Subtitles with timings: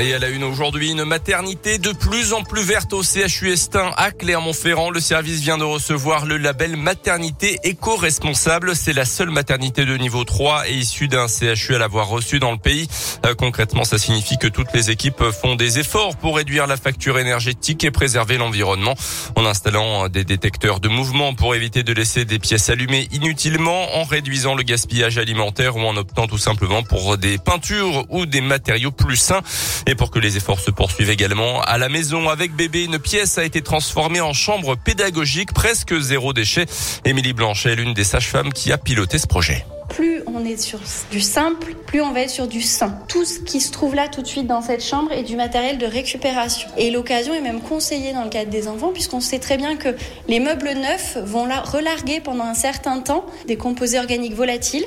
[0.00, 3.90] Et elle a une aujourd'hui une maternité de plus en plus verte au CHU Estin
[3.96, 4.90] à Clermont-Ferrand.
[4.90, 8.76] Le service vient de recevoir le label maternité éco-responsable.
[8.76, 12.52] C'est la seule maternité de niveau 3 et issue d'un CHU à l'avoir reçu dans
[12.52, 12.86] le pays.
[13.26, 17.18] Euh, concrètement, ça signifie que toutes les équipes font des efforts pour réduire la facture
[17.18, 18.94] énergétique et préserver l'environnement
[19.34, 24.04] en installant des détecteurs de mouvement pour éviter de laisser des pièces allumées inutilement, en
[24.04, 28.92] réduisant le gaspillage alimentaire ou en optant tout simplement pour des peintures ou des matériaux
[28.92, 29.42] plus sains.
[29.88, 33.38] Et pour que les efforts se poursuivent également, à la maison avec bébé, une pièce
[33.38, 36.66] a été transformée en chambre pédagogique, presque zéro déchet.
[37.06, 39.64] Émilie Blanchet est l'une des sages-femmes qui a piloté ce projet
[40.34, 42.98] on est sur du simple, plus on va être sur du sain.
[43.08, 45.78] Tout ce qui se trouve là tout de suite dans cette chambre est du matériel
[45.78, 46.68] de récupération.
[46.76, 49.88] Et l'occasion est même conseillée dans le cadre des enfants, puisqu'on sait très bien que
[50.28, 54.84] les meubles neufs vont la relarguer pendant un certain temps des composés organiques volatiles,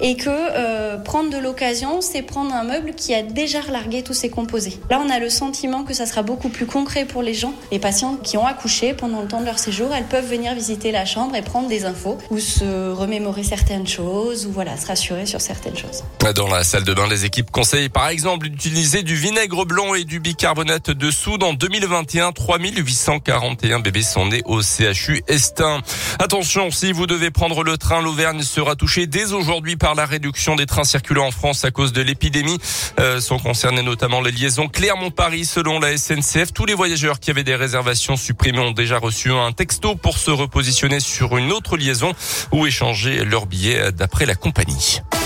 [0.00, 4.14] et que euh, prendre de l'occasion, c'est prendre un meuble qui a déjà relargué tous
[4.14, 4.78] ses composés.
[4.90, 7.52] Là, on a le sentiment que ça sera beaucoup plus concret pour les gens.
[7.70, 10.92] Les patients qui ont accouché pendant le temps de leur séjour, elles peuvent venir visiter
[10.92, 15.26] la chambre et prendre des infos ou se remémorer certaines choses ou voilà, se rassurer
[15.26, 16.04] sur certaines choses.
[16.34, 20.04] Dans la salle de bain, les équipes conseillent par exemple d'utiliser du vinaigre blanc et
[20.04, 21.42] du bicarbonate de soude.
[21.42, 25.80] En 2021, 3841 bébés sont nés au CHU Estin.
[26.18, 30.56] Attention, si vous devez prendre le train, l'Auvergne sera touchée dès aujourd'hui par la réduction
[30.56, 32.58] des trains circulant en France à cause de l'épidémie.
[33.00, 36.52] Euh, sont concernés notamment les liaisons Clermont-Paris selon la SNCF.
[36.52, 40.30] Tous les voyageurs qui avaient des réservations supprimées ont déjà reçu un texto pour se
[40.30, 42.12] repositionner sur une autre liaison
[42.52, 44.73] ou échanger leur billet d'après la compagnie.
[44.74, 45.23] Paris.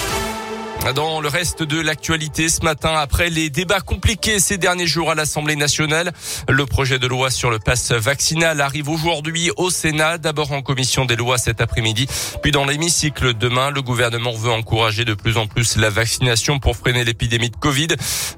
[0.94, 5.14] Dans le reste de l'actualité ce matin, après les débats compliqués ces derniers jours à
[5.14, 6.12] l'Assemblée nationale,
[6.48, 11.04] le projet de loi sur le pass vaccinal arrive aujourd'hui au Sénat, d'abord en commission
[11.04, 12.06] des lois cet après-midi,
[12.42, 13.70] puis dans l'hémicycle demain.
[13.70, 17.88] Le gouvernement veut encourager de plus en plus la vaccination pour freiner l'épidémie de Covid.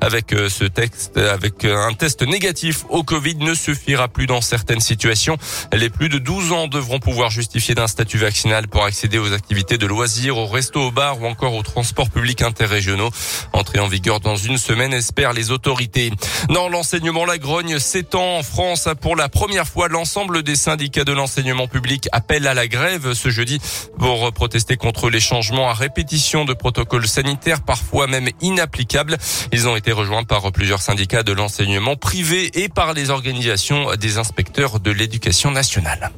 [0.00, 4.40] Avec euh, ce texte, avec euh, un test négatif au Covid ne suffira plus dans
[4.40, 5.36] certaines situations.
[5.72, 9.78] Les plus de 12 ans devront pouvoir justifier d'un statut vaccinal pour accéder aux activités
[9.78, 13.10] de loisirs, au resto, au bar ou encore au transport public interrégionaux.
[13.52, 16.10] Entrée en vigueur dans une semaine, espèrent les autorités.
[16.48, 18.88] Dans l'enseignement, la grogne s'étend en France.
[19.00, 23.28] Pour la première fois, l'ensemble des syndicats de l'enseignement public appellent à la grève ce
[23.28, 23.58] jeudi
[23.98, 29.16] pour protester contre les changements à répétition de protocoles sanitaires, parfois même inapplicables.
[29.52, 34.18] Ils ont été rejoints par plusieurs syndicats de l'enseignement privé et par les organisations des
[34.18, 36.10] inspecteurs de l'éducation nationale.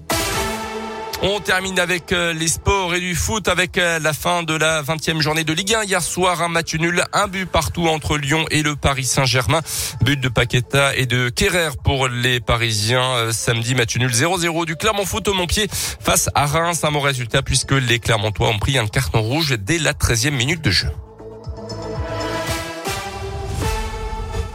[1.25, 4.83] On termine avec euh, les sports et du foot avec euh, la fin de la
[4.83, 5.85] 20e journée de Ligue 1.
[5.85, 9.61] Hier soir, un match nul, un but partout entre Lyon et le Paris Saint-Germain.
[10.01, 13.09] But de Paqueta et de Kerrer pour les Parisiens.
[13.15, 16.83] Euh, samedi, match nul 0-0 du Clermont Foot au Montpied face à Reims.
[16.83, 20.61] Un bon résultat puisque les Clermontois ont pris un carton rouge dès la 13e minute
[20.61, 20.89] de jeu.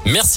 [0.05, 0.25] Merci.